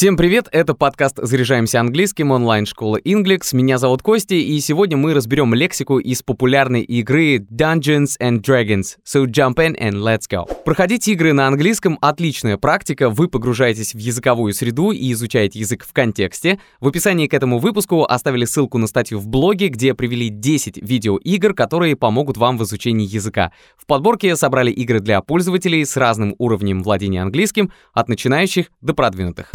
Всем 0.00 0.16
привет, 0.16 0.48
это 0.50 0.72
подкаст 0.72 1.18
«Заряжаемся 1.20 1.78
английским» 1.78 2.30
онлайн-школы 2.30 3.02
Inglix. 3.04 3.54
Меня 3.54 3.76
зовут 3.76 4.00
Костя, 4.00 4.34
и 4.34 4.58
сегодня 4.60 4.96
мы 4.96 5.12
разберем 5.12 5.52
лексику 5.52 5.98
из 5.98 6.22
популярной 6.22 6.80
игры 6.80 7.36
Dungeons 7.36 8.12
and 8.18 8.40
Dragons. 8.40 8.96
So 9.06 9.26
jump 9.26 9.56
in 9.56 9.78
and 9.78 9.96
let's 9.96 10.22
go. 10.26 10.48
Проходить 10.64 11.06
игры 11.08 11.34
на 11.34 11.46
английском— 11.48 11.98
отличная 12.00 12.56
практика. 12.56 13.10
Вы 13.10 13.28
погружаетесь 13.28 13.92
в 13.92 13.98
языковую 13.98 14.54
среду 14.54 14.90
и 14.90 15.12
изучаете 15.12 15.58
язык 15.58 15.84
в 15.84 15.92
контексте. 15.92 16.58
В 16.80 16.88
описании 16.88 17.26
к 17.26 17.34
этому 17.34 17.58
выпуску 17.58 18.04
оставили 18.04 18.46
ссылку 18.46 18.78
на 18.78 18.86
статью 18.86 19.18
в 19.18 19.28
блоге, 19.28 19.68
где 19.68 19.92
привели 19.92 20.30
10 20.30 20.78
видеоигр, 20.78 21.52
которые 21.52 21.94
помогут 21.94 22.38
вам 22.38 22.56
в 22.56 22.62
изучении 22.62 23.06
языка. 23.06 23.52
В 23.76 23.84
подборке 23.84 24.34
собрали 24.34 24.70
игры 24.70 25.00
для 25.00 25.20
пользователей 25.20 25.84
с 25.84 25.98
разным 25.98 26.34
уровнем 26.38 26.82
владения 26.82 27.20
английским, 27.20 27.70
от 27.92 28.08
начинающих 28.08 28.70
до 28.80 28.94
продвинутых. 28.94 29.52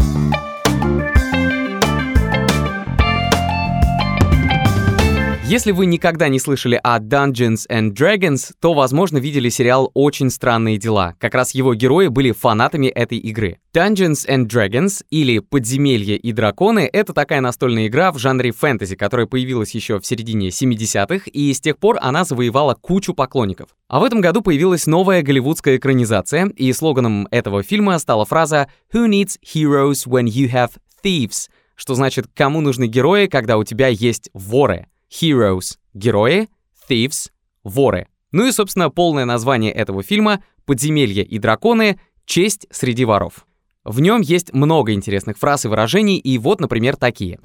Если 5.48 5.72
вы 5.72 5.86
никогда 5.86 6.28
не 6.28 6.40
слышали 6.40 6.80
о 6.84 6.98
Dungeons 6.98 7.70
and 7.70 7.92
Dragons, 7.92 8.52
то, 8.60 8.74
возможно, 8.74 9.20
видели 9.20 9.50
сериал 9.50 9.92
«Очень 9.94 10.32
странные 10.32 10.80
дела». 10.80 11.14
Как 11.20 11.36
раз 11.36 11.54
его 11.54 11.76
герои 11.76 12.08
были 12.08 12.32
фанатами 12.32 12.88
этой 12.88 13.20
игры. 13.20 13.60
Dungeons 13.72 14.28
and 14.28 14.48
Dragons, 14.48 15.06
или 15.12 15.38
«Подземелья 15.38 16.16
и 16.16 16.32
драконы»— 16.32 16.90
это 16.92 17.14
такая 17.14 17.42
настольная 17.42 17.86
игра 17.86 18.12
в 18.12 18.18
жанре 18.18 18.54
фэнтези, 18.54 18.96
которая 18.96 19.28
появилась 19.28 19.76
еще 19.76 20.00
в 20.00 20.06
середине 20.08 20.48
70-х, 20.50 21.30
и 21.32 21.54
с 21.54 21.62
тех 21.62 21.78
пор 21.78 22.00
она 22.02 22.24
завоевала 22.24 22.74
кучу 22.74 23.14
поклонников. 23.14 23.70
А 23.88 24.00
в 24.00 24.04
этом 24.04 24.22
году 24.22 24.42
появилась 24.42 24.88
новая 24.88 25.22
голливудская 25.22 25.78
экранизация, 25.78 26.48
и 26.56 26.74
слоганом 26.74 27.28
этого 27.30 27.62
фильма 27.62 28.00
стала 28.00 28.26
фраза 28.26 28.68
«Who 28.92 29.08
needs 29.08 29.38
heroes 29.46 30.08
when 30.08 30.26
you 30.26 30.52
have 30.52 30.72
thieves?» 31.04 31.50
что 31.76 31.94
значит 31.94 32.26
«Кому 32.34 32.62
нужны 32.62 32.88
герои, 32.88 33.28
когда 33.28 33.58
у 33.58 33.64
тебя 33.64 33.90
есть 33.90 34.32
воры?» 34.34 34.88
Heroes— 35.22 35.78
герои, 35.94 36.50
Thieves— 36.90 37.30
воры. 37.64 38.08
Ну 38.32 38.46
и, 38.48 38.52
собственно, 38.52 38.90
полное 38.90 39.26
название 39.26 39.72
этого 39.72 40.04
фильма 40.04 40.44
«Подземелья 40.66 41.24
и 41.24 41.40
драконы. 41.40 42.00
Честь 42.26 42.68
среди 42.72 43.06
воров». 43.06 43.46
В 43.86 44.02
нем 44.02 44.22
есть 44.22 44.52
много 44.54 44.94
интересных 44.94 45.38
фраз 45.38 45.66
и 45.66 45.68
выражений, 45.68 46.18
и 46.18 46.38
вот, 46.38 46.60
например, 46.60 46.98
такие. 46.98 47.40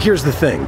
Here's 0.00 0.24
the 0.24 0.34
thing. 0.40 0.66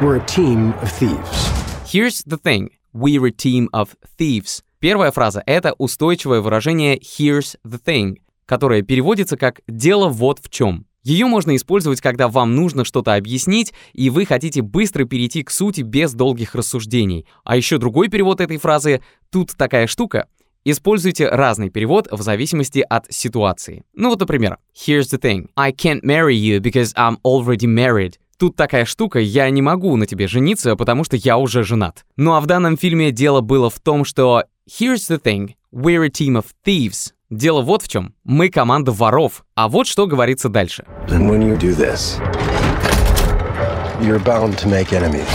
We're 0.00 0.16
a 0.16 0.26
team 0.26 0.72
of 0.80 0.90
thieves. 0.98 1.50
Here's 1.84 2.24
the 2.24 2.40
thing. 2.40 2.70
We're 2.94 3.26
a 3.26 3.30
team 3.30 3.68
of 3.72 3.88
thieves. 4.18 4.62
Первая 4.78 5.10
фраза— 5.10 5.42
это 5.46 5.74
устойчивое 5.76 6.40
выражение 6.40 6.98
«here's 6.98 7.56
the 7.66 7.82
thing», 7.84 8.18
которое 8.46 8.82
переводится 8.82 9.36
как 9.36 9.60
«дело 9.66 10.08
вот 10.08 10.38
в 10.38 10.48
чем». 10.48 10.86
Ее 11.04 11.26
можно 11.26 11.56
использовать, 11.56 12.00
когда 12.00 12.28
вам 12.28 12.54
нужно 12.54 12.84
что-то 12.84 13.14
объяснить, 13.14 13.72
и 13.92 14.10
вы 14.10 14.26
хотите 14.26 14.62
быстро 14.62 15.04
перейти 15.04 15.42
к 15.42 15.50
сути 15.50 15.82
без 15.82 16.12
долгих 16.12 16.54
рассуждений. 16.54 17.26
А 17.44 17.56
еще 17.56 17.78
другой 17.78 18.08
перевод 18.08 18.40
этой 18.40 18.58
фразы 18.58 19.00
«тут 19.30 19.52
такая 19.56 19.86
штука». 19.86 20.26
Используйте 20.64 21.28
разный 21.28 21.70
перевод 21.70 22.08
в 22.10 22.20
зависимости 22.20 22.84
от 22.86 23.06
ситуации. 23.10 23.84
Ну 23.94 24.10
вот, 24.10 24.20
например, 24.20 24.58
«Here's 24.74 25.04
the 25.10 25.20
thing. 25.20 25.48
I 25.56 25.72
can't 25.72 26.02
marry 26.02 26.34
you 26.34 26.58
because 26.58 26.94
I'm 26.94 27.16
already 27.24 27.66
married». 27.66 28.14
Тут 28.38 28.54
такая 28.54 28.84
штука, 28.84 29.18
я 29.18 29.50
не 29.50 29.62
могу 29.62 29.96
на 29.96 30.06
тебе 30.06 30.28
жениться, 30.28 30.76
потому 30.76 31.04
что 31.04 31.16
я 31.16 31.38
уже 31.38 31.64
женат. 31.64 32.04
Ну 32.16 32.34
а 32.34 32.40
в 32.40 32.46
данном 32.46 32.76
фильме 32.76 33.10
дело 33.10 33.40
было 33.40 33.70
в 33.70 33.80
том, 33.80 34.04
что 34.04 34.44
«Here's 34.68 35.08
the 35.08 35.20
thing. 35.20 35.54
We're 35.72 36.04
a 36.04 36.08
team 36.08 36.36
of 36.36 36.46
thieves». 36.64 37.12
Дело 37.30 37.60
вот 37.60 37.82
в 37.82 37.88
чем. 37.88 38.14
Мы 38.24 38.48
команда 38.48 38.90
воров. 38.90 39.44
А 39.54 39.68
вот 39.68 39.86
что 39.86 40.06
говорится 40.06 40.48
дальше. 40.48 40.84
And 41.08 41.28
when 41.28 41.42
you 41.42 41.58
do 41.58 41.76
this, 41.76 42.18
you're 44.00 44.22
bound 44.22 44.56
to 44.58 44.68
make 44.68 44.92
enemies. 44.92 45.28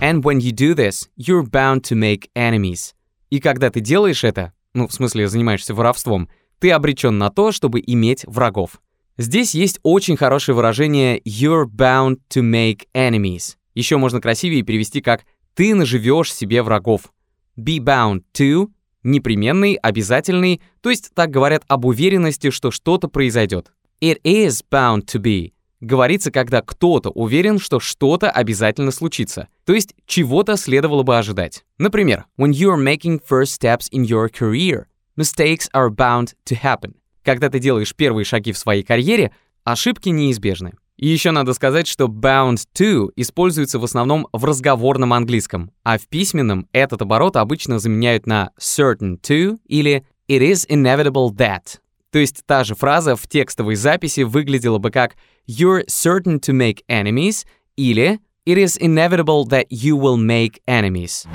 And 0.00 0.22
when 0.22 0.38
you 0.38 0.52
do 0.52 0.74
this, 0.74 1.08
you're 1.16 1.44
bound 1.44 1.82
to 1.82 1.96
make 1.96 2.28
enemies. 2.36 2.94
И 3.30 3.40
когда 3.40 3.70
ты 3.70 3.80
делаешь 3.80 4.24
это, 4.24 4.52
ну, 4.74 4.86
в 4.86 4.92
смысле, 4.92 5.26
занимаешься 5.26 5.74
воровством, 5.74 6.28
ты 6.60 6.70
обречен 6.70 7.18
на 7.18 7.30
то, 7.30 7.50
чтобы 7.50 7.82
иметь 7.84 8.24
врагов. 8.26 8.80
Здесь 9.18 9.54
есть 9.54 9.80
очень 9.82 10.16
хорошее 10.16 10.54
выражение 10.54 11.20
«you're 11.20 11.66
bound 11.66 12.18
to 12.30 12.42
make 12.42 12.86
enemies». 12.94 13.56
Еще 13.74 13.96
можно 13.96 14.20
красивее 14.20 14.62
перевести 14.62 15.00
как 15.00 15.24
«ты 15.54 15.74
наживешь 15.74 16.32
себе 16.32 16.62
врагов». 16.62 17.12
Be 17.58 17.78
bound 17.78 18.22
to 18.34 18.68
непременный, 19.02 19.74
обязательный, 19.74 20.60
то 20.80 20.90
есть 20.90 21.10
так 21.14 21.30
говорят 21.30 21.64
об 21.68 21.84
уверенности, 21.84 22.50
что 22.50 22.70
что-то 22.70 23.08
произойдет. 23.08 23.72
It 24.00 24.20
is 24.24 24.62
bound 24.70 25.04
to 25.12 25.20
be. 25.20 25.52
Говорится, 25.80 26.30
когда 26.30 26.62
кто-то 26.62 27.10
уверен, 27.10 27.58
что 27.58 27.80
что-то 27.80 28.30
обязательно 28.30 28.92
случится, 28.92 29.48
то 29.64 29.72
есть 29.72 29.94
чего-то 30.06 30.56
следовало 30.56 31.02
бы 31.02 31.18
ожидать. 31.18 31.64
Например, 31.78 32.26
when 32.38 32.52
you 32.52 32.70
are 32.70 32.80
making 32.80 33.20
first 33.28 33.60
steps 33.60 33.88
in 33.92 34.04
your 34.04 34.28
career, 34.28 34.84
mistakes 35.16 35.68
are 35.74 35.90
bound 35.90 36.34
to 36.48 36.56
happen. 36.62 36.94
Когда 37.24 37.48
ты 37.48 37.58
делаешь 37.58 37.94
первые 37.94 38.24
шаги 38.24 38.52
в 38.52 38.58
своей 38.58 38.84
карьере, 38.84 39.32
ошибки 39.64 40.08
неизбежны. 40.08 40.72
И 41.02 41.08
еще 41.08 41.32
надо 41.32 41.52
сказать, 41.52 41.88
что 41.88 42.04
bound 42.04 42.58
to 42.78 43.08
используется 43.16 43.80
в 43.80 43.84
основном 43.84 44.28
в 44.32 44.44
разговорном 44.44 45.12
английском, 45.12 45.72
а 45.82 45.98
в 45.98 46.06
письменном 46.06 46.68
этот 46.72 47.02
оборот 47.02 47.36
обычно 47.36 47.80
заменяют 47.80 48.28
на 48.28 48.50
certain 48.56 49.20
to 49.20 49.58
или 49.66 50.06
it 50.28 50.40
is 50.42 50.64
inevitable 50.68 51.30
that. 51.34 51.80
То 52.12 52.20
есть 52.20 52.46
та 52.46 52.62
же 52.62 52.76
фраза 52.76 53.16
в 53.16 53.26
текстовой 53.26 53.74
записи 53.74 54.20
выглядела 54.20 54.78
бы 54.78 54.92
как 54.92 55.16
you're 55.48 55.84
certain 55.88 56.38
to 56.38 56.52
make 56.52 56.84
enemies 56.88 57.46
или 57.76 58.20
it 58.46 58.56
is 58.56 58.78
inevitable 58.78 59.44
that 59.48 59.66
you 59.70 59.96
will 59.96 60.16
make 60.16 60.60
enemies. 60.68 61.26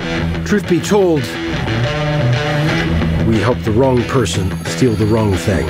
Truth 0.46 0.70
be 0.70 0.80
told, 0.80 1.24
we 3.28 3.38
helped 3.42 3.66
the 3.66 3.74
wrong 3.76 4.02
person 4.04 4.50
steal 4.64 4.94
the 4.94 5.08
wrong 5.08 5.34
thing. 5.34 5.68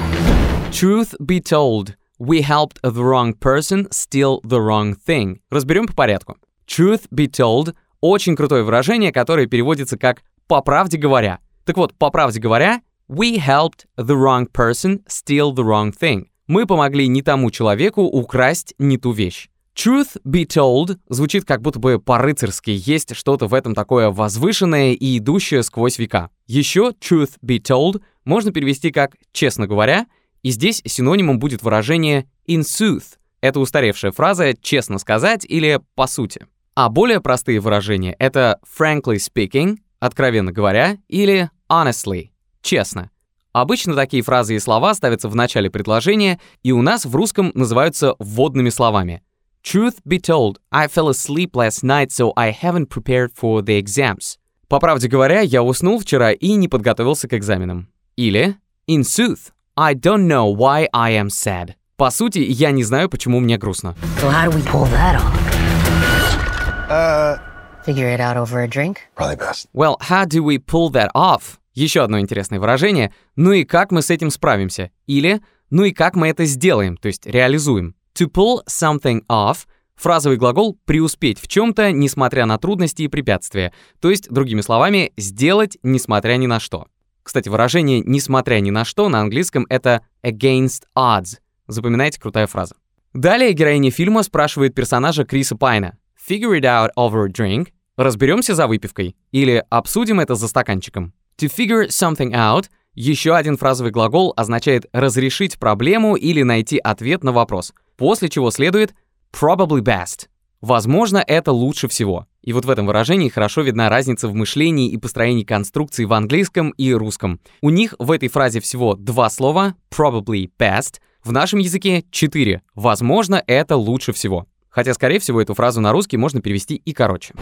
Truth 0.71 1.15
be 1.25 1.41
told, 1.41 1.96
We 2.19 2.41
helped 2.41 2.81
the 2.81 3.03
wrong 3.03 3.33
person 3.33 3.87
steal 3.91 4.41
the 4.41 4.59
wrong 4.59 4.95
thing. 4.95 5.39
Разберем 5.51 5.85
по 5.85 5.93
порядку. 5.93 6.37
Truth 6.67 7.07
be 7.13 7.27
told— 7.27 7.75
очень 8.01 8.35
крутое 8.35 8.63
выражение, 8.63 9.11
которое 9.11 9.45
переводится 9.45 9.97
как 9.97 10.23
«по 10.47 10.61
правде 10.61 10.97
говоря». 10.97 11.39
Так 11.63 11.77
вот, 11.77 11.93
по 11.93 12.09
правде 12.09 12.39
говоря, 12.39 12.81
we 13.07 13.37
helped 13.37 13.85
the 13.97 14.15
wrong 14.15 14.47
person 14.51 15.03
steal 15.07 15.53
the 15.53 15.63
wrong 15.63 15.93
thing. 15.95 16.25
Мы 16.47 16.65
помогли 16.65 17.07
не 17.07 17.21
тому 17.21 17.51
человеку 17.51 18.01
украсть 18.01 18.73
не 18.79 18.97
ту 18.97 19.11
вещь. 19.11 19.49
Truth 19.75 20.19
be 20.25 20.43
told 20.47 20.97
звучит 21.09 21.45
как 21.45 21.61
будто 21.61 21.77
бы 21.77 21.99
по-рыцарски, 21.99 22.71
есть 22.71 23.15
что-то 23.15 23.45
в 23.45 23.53
этом 23.53 23.75
такое 23.75 24.09
возвышенное 24.09 24.93
и 24.93 25.19
идущее 25.19 25.61
сквозь 25.61 25.99
века. 25.99 26.31
Еще 26.47 26.93
truth 26.99 27.33
be 27.45 27.61
told 27.61 28.01
можно 28.25 28.51
перевести 28.51 28.89
как 28.89 29.17
«честно 29.31 29.67
говоря», 29.67 30.07
и 30.43 30.51
здесь 30.51 30.81
синонимом 30.85 31.39
будет 31.39 31.63
выражение 31.63 32.29
in 32.47 32.61
sooth. 32.61 33.17
Это 33.41 33.59
устаревшая 33.59 34.11
фраза 34.11 34.53
«честно 34.61 34.97
сказать» 34.97 35.45
или 35.45 35.79
«по 35.95 36.07
сути». 36.07 36.47
А 36.75 36.89
более 36.89 37.21
простые 37.21 37.59
выражения— 37.59 38.15
это 38.19 38.59
frankly 38.63 39.17
speaking, 39.17 39.77
откровенно 39.99 40.51
говоря, 40.51 40.97
или 41.07 41.49
honestly, 41.69 42.29
честно. 42.61 43.09
Обычно 43.51 43.95
такие 43.95 44.21
фразы 44.21 44.55
и 44.55 44.59
слова 44.59 44.93
ставятся 44.93 45.29
в 45.29 45.35
начале 45.35 45.71
предложения, 45.71 46.39
и 46.61 46.71
у 46.71 46.83
нас 46.83 47.05
в 47.05 47.15
русском 47.15 47.51
называются 47.55 48.15
вводными 48.19 48.69
словами. 48.69 49.23
Truth 49.63 49.95
be 50.07 50.19
told, 50.19 50.57
I 50.71 50.87
fell 50.87 51.09
asleep 51.09 51.51
last 51.53 51.83
night, 51.83 52.09
so 52.11 52.31
I 52.35 52.51
haven't 52.53 52.89
prepared 52.89 53.31
for 53.33 53.61
the 53.61 53.81
exams. 53.81 54.37
По 54.67 54.79
правде 54.79 55.07
говоря, 55.07 55.41
я 55.41 55.63
уснул 55.63 55.99
вчера 55.99 56.31
и 56.31 56.53
не 56.53 56.67
подготовился 56.67 57.27
к 57.27 57.33
экзаменам. 57.33 57.89
Или 58.15 58.57
in 58.87 59.01
sooth, 59.01 59.51
I 59.79 59.93
don't 59.93 60.27
know 60.27 60.47
why 60.47 60.87
I 60.91 61.11
am 61.11 61.29
sad. 61.29 61.75
По 61.97 62.09
сути, 62.09 62.39
я 62.39 62.71
не 62.71 62.83
знаю, 62.83 63.09
почему 63.09 63.39
мне 63.39 63.59
грустно. 63.59 63.95
So 64.19 64.31
how 64.31 64.49
do 64.49 64.57
we 64.57 64.63
pull 64.63 64.85
that 64.87 65.15
off? 65.15 66.89
Uh, 66.89 67.37
Figure 67.85 68.09
it 68.09 68.19
out 68.19 68.37
over 68.37 68.59
a 68.63 68.67
drink? 68.67 69.01
Probably 69.15 69.35
best. 69.35 69.67
Well, 69.73 69.97
how 70.01 70.25
do 70.25 70.43
we 70.43 70.57
pull 70.57 70.89
that 70.93 71.11
off? 71.13 71.59
Еще 71.75 72.01
одно 72.01 72.19
интересное 72.19 72.59
выражение. 72.59 73.13
Ну 73.35 73.51
и 73.51 73.65
как 73.65 73.91
мы 73.91 74.01
с 74.01 74.09
этим 74.09 74.31
справимся? 74.31 74.89
Или 75.05 75.41
ну 75.69 75.83
и 75.83 75.91
как 75.91 76.15
мы 76.15 76.29
это 76.29 76.45
сделаем, 76.45 76.97
то 76.97 77.07
есть 77.07 77.27
реализуем. 77.27 77.93
To 78.15 78.27
pull 78.31 78.65
something 78.67 79.21
off— 79.29 79.67
фразовый 79.95 80.37
глагол 80.37 80.79
«преуспеть 80.85 81.39
в 81.39 81.47
чем-то, 81.47 81.91
несмотря 81.91 82.47
на 82.47 82.57
трудности 82.57 83.03
и 83.03 83.07
препятствия», 83.07 83.73
то 83.99 84.09
есть, 84.09 84.29
другими 84.29 84.61
словами, 84.61 85.11
сделать, 85.17 85.77
несмотря 85.83 86.35
ни 86.37 86.47
на 86.47 86.59
что. 86.59 86.87
Кстати, 87.27 87.49
выражение 87.49 87.99
«несмотря 88.05 88.61
ни 88.61 88.69
на 88.69 88.85
что» 88.85 89.09
на 89.09 89.19
английском 89.19 89.65
это 89.67 90.01
against 90.23 90.83
odds. 90.97 91.39
Запоминайте, 91.67 92.21
крутая 92.21 92.47
фраза. 92.47 92.75
Далее 93.13 93.51
героиня 93.51 93.91
фильма 93.91 94.23
спрашивает 94.23 94.73
персонажа 94.73 95.25
Криса 95.25 95.57
Пайна 95.57 95.97
«Figure 96.29 96.57
it 96.57 96.61
out 96.61 96.91
over 96.97 97.25
a 97.25 97.29
drink?» 97.29 97.73
«Разберемся 97.97 98.55
за 98.55 98.65
выпивкой?» 98.65 99.17
или 99.33 99.61
«Обсудим 99.69 100.21
это 100.21 100.35
за 100.35 100.47
стаканчиком?» 100.47 101.11
To 101.37 101.51
figure 101.53 101.89
something 101.89 102.31
out 102.31 102.69
Еще 102.93 103.35
один 103.35 103.57
фразовый 103.57 103.91
глагол 103.91 104.33
означает 104.37 104.85
разрешить 104.93 105.59
проблему 105.59 106.15
или 106.15 106.43
найти 106.43 106.77
ответ 106.77 107.25
на 107.25 107.33
вопрос, 107.33 107.73
после 107.97 108.29
чего 108.29 108.51
следует 108.51 108.95
probably 109.33 109.81
best. 109.81 110.29
Возможно, 110.61 111.23
это 111.25 111.51
лучше 111.51 111.87
всего. 111.87 112.25
И 112.41 112.51
вот 112.51 112.65
в 112.65 112.69
этом 112.69 112.87
выражении 112.87 113.29
хорошо 113.29 113.61
видна 113.61 113.89
разница 113.89 114.27
в 114.27 114.33
мышлении 114.33 114.89
и 114.89 114.97
построении 114.97 115.43
конструкции 115.43 116.05
в 116.05 116.13
английском 116.13 116.71
и 116.71 116.93
русском. 116.93 117.39
У 117.61 117.69
них 117.69 117.93
в 117.99 118.11
этой 118.11 118.29
фразе 118.29 118.59
всего 118.59 118.95
два 118.95 119.29
слова 119.29 119.75
probably 119.95 120.49
best, 120.57 120.95
в 121.23 121.31
нашем 121.31 121.59
языке 121.59 122.05
четыре. 122.09 122.61
Возможно, 122.73 123.43
это 123.45 123.75
лучше 123.75 124.13
всего. 124.13 124.45
Хотя, 124.69 124.93
скорее 124.93 125.19
всего, 125.19 125.41
эту 125.41 125.53
фразу 125.53 125.81
на 125.81 125.91
русский 125.91 126.17
можно 126.17 126.41
перевести 126.41 126.75
и 126.75 126.93
короче. 126.93 127.33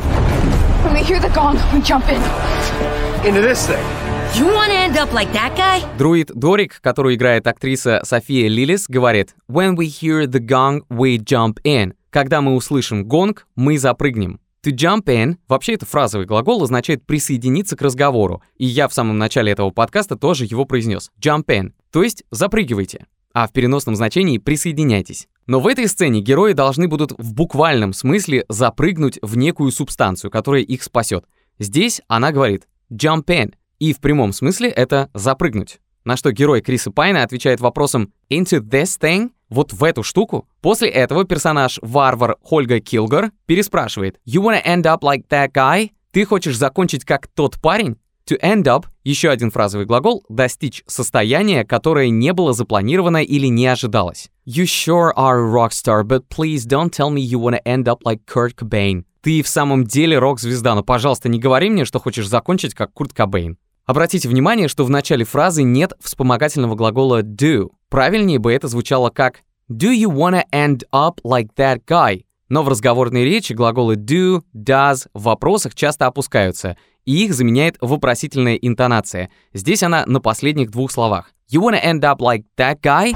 Друид 5.97 6.31
Дорик, 6.33 6.81
которую 6.81 7.15
играет 7.15 7.47
актриса 7.47 8.01
София 8.03 8.49
Лилис, 8.49 8.85
говорит 8.89 9.35
«When 9.49 9.75
we 9.75 9.85
hear 9.85 10.25
the 10.25 10.39
gong, 10.39 10.81
we 10.89 11.17
jump 11.17 11.61
in». 11.63 11.93
Когда 12.15 12.39
мы 12.39 12.55
услышим 12.55 13.03
гонг, 13.03 13.45
мы 13.57 13.77
запрыгнем. 13.77 14.39
To 14.63 14.71
jump 14.71 15.07
in, 15.07 15.35
вообще 15.49 15.73
это 15.73 15.85
фразовый 15.85 16.25
глагол, 16.25 16.63
означает 16.63 17.05
присоединиться 17.05 17.75
к 17.75 17.81
разговору. 17.81 18.41
И 18.55 18.65
я 18.65 18.87
в 18.87 18.93
самом 18.93 19.17
начале 19.17 19.51
этого 19.51 19.69
подкаста 19.69 20.15
тоже 20.15 20.45
его 20.45 20.63
произнес. 20.63 21.11
Jump 21.21 21.47
in, 21.47 21.73
то 21.91 22.03
есть 22.03 22.23
запрыгивайте. 22.31 23.07
А 23.33 23.49
в 23.49 23.51
переносном 23.51 23.97
значении 23.97 24.37
присоединяйтесь. 24.37 25.27
Но 25.45 25.59
в 25.59 25.67
этой 25.67 25.89
сцене 25.89 26.21
герои 26.21 26.53
должны 26.53 26.87
будут 26.87 27.11
в 27.17 27.33
буквальном 27.33 27.91
смысле 27.91 28.45
запрыгнуть 28.47 29.19
в 29.21 29.35
некую 29.35 29.73
субстанцию, 29.73 30.31
которая 30.31 30.61
их 30.61 30.83
спасет. 30.83 31.25
Здесь 31.59 32.01
она 32.07 32.31
говорит 32.31 32.69
jump 32.89 33.25
in, 33.25 33.55
и 33.79 33.91
в 33.91 33.99
прямом 33.99 34.31
смысле 34.31 34.69
это 34.69 35.09
запрыгнуть. 35.13 35.81
На 36.05 36.15
что 36.15 36.31
герой 36.31 36.61
Криса 36.61 36.91
Пайна 36.91 37.23
отвечает 37.23 37.59
вопросом 37.59 38.13
into 38.29 38.61
this 38.61 38.97
thing, 38.97 39.31
вот 39.49 39.73
в 39.73 39.83
эту 39.83 40.03
штуку. 40.03 40.47
После 40.61 40.89
этого 40.89 41.23
персонаж 41.25 41.79
варвар 41.81 42.37
Хольга 42.41 42.79
Килгар 42.79 43.31
переспрашивает 43.45 44.19
You 44.27 44.41
wanna 44.41 44.63
end 44.65 44.83
up 44.83 45.01
like 45.01 45.27
that 45.29 45.51
guy? 45.51 45.91
Ты 46.11 46.25
хочешь 46.25 46.57
закончить 46.57 47.05
как 47.05 47.27
тот 47.27 47.59
парень? 47.61 47.97
To 48.27 48.41
end 48.41 48.63
up— 48.63 48.85
еще 49.03 49.29
один 49.29 49.51
фразовый 49.51 49.85
глагол— 49.85 50.25
достичь 50.29 50.83
состояния, 50.87 51.63
которое 51.63 52.09
не 52.09 52.33
было 52.33 52.53
запланировано 52.53 53.23
или 53.23 53.45
не 53.45 53.67
ожидалось. 53.67 54.31
You 54.47 54.63
sure 54.63 55.11
are 55.15 55.39
a 55.39 55.53
rock 55.53 55.69
star, 55.69 56.03
but 56.03 56.23
please 56.27 56.65
don't 56.65 56.89
tell 56.89 57.11
me 57.11 57.19
you 57.19 57.39
wanna 57.39 57.61
end 57.65 57.83
up 57.83 57.99
like 58.03 58.21
Kurt 58.25 58.55
Cobain. 58.55 59.03
Ты 59.21 59.43
в 59.43 59.47
самом 59.47 59.85
деле 59.85 60.17
рок-звезда, 60.17 60.73
но, 60.75 60.83
пожалуйста, 60.83 61.29
не 61.29 61.39
говори 61.39 61.69
мне, 61.69 61.85
что 61.85 61.99
хочешь 61.99 62.27
закончить 62.27 62.73
как 62.73 62.93
Курт 62.93 63.13
Кобейн. 63.13 63.57
Обратите 63.85 64.27
внимание, 64.27 64.67
что 64.67 64.85
в 64.85 64.89
начале 64.89 65.25
фразы 65.25 65.61
нет 65.61 65.93
вспомогательного 65.99 66.73
глагола 66.73 67.21
do. 67.21 67.69
Правильнее 67.95 68.39
бы 68.39 68.51
это 68.51 68.67
звучало 68.67 69.09
как 69.09 69.43
Do 69.71 69.89
you 69.89 70.09
wanna 70.09 70.43
end 70.51 70.81
up 70.91 71.21
like 71.23 71.47
that 71.55 71.85
guy? 71.87 72.25
Но 72.49 72.61
в 72.61 72.67
разговорной 72.67 73.23
речи 73.23 73.53
глаголы 73.53 73.95
do, 73.95 74.41
does 74.53 75.07
в 75.13 75.23
вопросах 75.23 75.75
часто 75.75 76.05
опускаются, 76.05 76.75
и 77.05 77.23
их 77.23 77.33
заменяет 77.33 77.77
вопросительная 77.79 78.55
интонация. 78.55 79.29
Здесь 79.53 79.81
она 79.81 80.03
на 80.07 80.19
последних 80.19 80.71
двух 80.71 80.91
словах. 80.91 81.31
You 81.49 81.61
wanna 81.61 81.81
end 81.81 82.01
up 82.01 82.19
like 82.19 82.43
that 82.57 82.81
guy? 82.81 83.13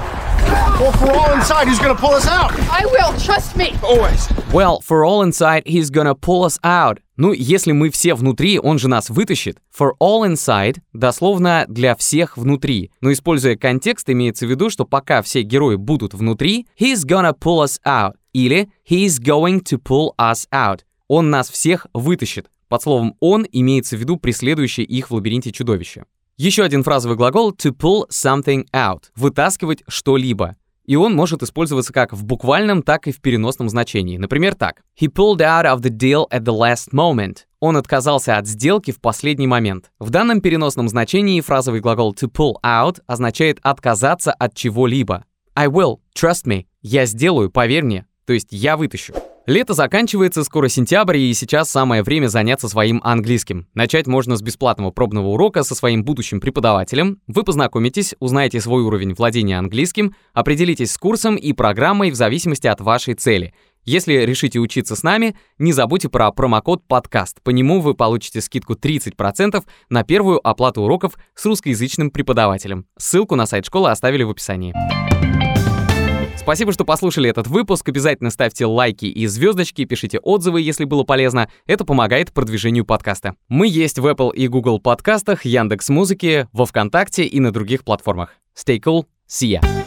Well, 0.80 0.92
for 0.92 1.12
all 1.12 1.34
inside, 1.34 1.68
he's 1.68 1.78
gonna 1.78 1.94
pull 1.94 2.14
us 2.14 2.26
out. 2.26 2.50
I 2.70 2.86
will, 2.86 3.12
trust 3.20 3.54
me. 3.58 3.74
Always. 3.82 4.30
Well, 4.50 4.80
for 4.80 5.04
all 5.04 5.22
inside, 5.22 5.64
he's 5.66 5.90
gonna 5.90 6.14
pull 6.14 6.42
us 6.42 6.58
out. 6.64 7.00
Ну, 7.20 7.34
если 7.34 7.72
мы 7.72 7.90
все 7.90 8.14
внутри, 8.14 8.58
он 8.58 8.78
же 8.78 8.88
нас 8.88 9.10
вытащит. 9.10 9.58
For 9.78 9.90
all 10.00 10.26
inside 10.26 10.78
дословно 10.94 11.66
для 11.68 11.94
всех 11.94 12.38
внутри. 12.38 12.92
Но 13.02 13.12
используя 13.12 13.56
контекст, 13.56 14.08
имеется 14.08 14.46
в 14.46 14.50
виду, 14.50 14.70
что 14.70 14.86
пока 14.86 15.20
все 15.20 15.42
герои 15.42 15.76
будут 15.76 16.14
внутри, 16.14 16.66
he's 16.80 17.06
gonna 17.06 17.38
pull 17.38 17.62
us 17.62 17.78
out. 17.86 18.14
Или 18.32 18.70
he's 18.88 19.20
going 19.22 19.62
to 19.64 19.78
pull 19.78 20.14
us 20.18 20.48
out. 20.50 20.80
Он 21.08 21.28
нас 21.28 21.50
всех 21.50 21.88
вытащит. 21.92 22.48
Под 22.68 22.82
словом 22.82 23.14
«он» 23.20 23.46
имеется 23.52 23.98
в 23.98 24.00
виду 24.00 24.16
преследующее 24.16 24.86
их 24.86 25.10
в 25.10 25.14
лабиринте 25.14 25.52
чудовище. 25.52 26.06
Еще 26.38 26.62
один 26.62 26.82
фразовый 26.82 27.18
глагол 27.18 27.52
to 27.52 27.76
pull 27.76 28.08
something 28.08 28.64
out— 28.72 29.02
вытаскивать 29.14 29.82
что-либо. 29.88 30.56
И 30.90 30.96
он 30.96 31.14
может 31.14 31.40
использоваться 31.44 31.92
как 31.92 32.12
в 32.12 32.24
буквальном, 32.24 32.82
так 32.82 33.06
и 33.06 33.12
в 33.12 33.20
переносном 33.20 33.68
значении. 33.68 34.16
Например, 34.16 34.56
так. 34.56 34.82
He 35.00 35.06
pulled 35.06 35.38
out 35.38 35.64
of 35.64 35.82
the 35.82 35.88
deal 35.88 36.28
at 36.32 36.40
the 36.40 36.52
last 36.52 36.92
moment. 36.92 37.44
Он 37.60 37.76
отказался 37.76 38.38
от 38.38 38.48
сделки 38.48 38.90
в 38.90 39.00
последний 39.00 39.46
момент. 39.46 39.92
В 40.00 40.10
данном 40.10 40.40
переносном 40.40 40.88
значении 40.88 41.40
фразовый 41.42 41.80
глагол 41.80 42.12
to 42.12 42.28
pull 42.28 42.54
out 42.66 42.98
означает 43.06 43.60
отказаться 43.62 44.32
от 44.32 44.56
чего-либо. 44.56 45.24
I 45.54 45.68
will, 45.68 46.00
trust 46.12 46.48
me. 46.48 46.66
Я 46.82 47.06
сделаю, 47.06 47.52
поверь 47.52 47.84
мне. 47.84 48.06
То 48.24 48.32
есть 48.32 48.48
я 48.50 48.76
вытащу. 48.76 49.14
Лето 49.50 49.74
заканчивается, 49.74 50.44
скоро 50.44 50.68
сентябрь, 50.68 51.16
и 51.16 51.34
сейчас 51.34 51.68
самое 51.68 52.04
время 52.04 52.28
заняться 52.28 52.68
своим 52.68 53.00
английским. 53.02 53.66
Начать 53.74 54.06
можно 54.06 54.36
с 54.36 54.42
бесплатного 54.42 54.92
пробного 54.92 55.26
урока 55.26 55.64
со 55.64 55.74
своим 55.74 56.04
будущим 56.04 56.40
преподавателем. 56.40 57.18
Вы 57.26 57.42
познакомитесь, 57.42 58.14
узнаете 58.20 58.60
свой 58.60 58.84
уровень 58.84 59.12
владения 59.12 59.58
английским, 59.58 60.14
определитесь 60.34 60.92
с 60.92 60.98
курсом 60.98 61.34
и 61.34 61.52
программой 61.52 62.12
в 62.12 62.14
зависимости 62.14 62.68
от 62.68 62.80
вашей 62.80 63.14
цели. 63.14 63.52
Если 63.84 64.12
решите 64.12 64.60
учиться 64.60 64.94
с 64.94 65.02
нами, 65.02 65.34
не 65.58 65.72
забудьте 65.72 66.08
про 66.08 66.30
промокод 66.30 66.86
«Подкаст». 66.86 67.42
По 67.42 67.50
нему 67.50 67.80
вы 67.80 67.94
получите 67.94 68.40
скидку 68.42 68.74
30% 68.74 69.64
на 69.88 70.04
первую 70.04 70.46
оплату 70.46 70.82
уроков 70.82 71.14
с 71.34 71.44
русскоязычным 71.44 72.12
преподавателем. 72.12 72.86
Ссылку 72.96 73.34
на 73.34 73.46
сайт 73.46 73.66
школы 73.66 73.90
оставили 73.90 74.22
в 74.22 74.30
описании. 74.30 75.19
Спасибо, 76.40 76.72
что 76.72 76.86
послушали 76.86 77.28
этот 77.28 77.46
выпуск. 77.48 77.86
Обязательно 77.90 78.30
ставьте 78.30 78.64
лайки 78.64 79.04
и 79.04 79.26
звездочки, 79.26 79.84
пишите 79.84 80.18
отзывы, 80.18 80.62
если 80.62 80.84
было 80.84 81.04
полезно. 81.04 81.50
Это 81.66 81.84
помогает 81.84 82.32
продвижению 82.32 82.86
подкаста. 82.86 83.36
Мы 83.48 83.68
есть 83.68 83.98
в 83.98 84.06
Apple 84.06 84.34
и 84.34 84.48
Google 84.48 84.80
подкастах, 84.80 85.44
Яндекс 85.44 85.90
Музыке, 85.90 86.48
во 86.52 86.64
Вконтакте 86.64 87.24
и 87.24 87.40
на 87.40 87.52
других 87.52 87.84
платформах. 87.84 88.30
Stay 88.56 88.80
cool. 88.80 89.04
See 89.28 89.60
ya. 89.60 89.79